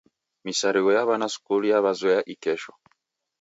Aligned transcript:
Misarigho 0.45 0.89
ya 0.97 1.03
w'ana 1.07 1.27
sukulu 1.33 1.65
raw'ezoya 1.73 2.19
ikesho. 2.33 2.71